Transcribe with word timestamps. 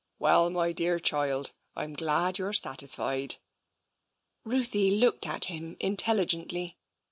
Well, 0.17 0.49
my 0.49 0.71
dearr 0.73 0.97
child, 0.99 1.51
I'm 1.75 1.93
glad 1.93 2.39
you're 2.39 2.53
satisfied." 2.53 3.35
Ruthie 4.43 4.95
looked 4.97 5.27
at 5.27 5.45
him 5.45 5.77
intelligently. 5.79 6.75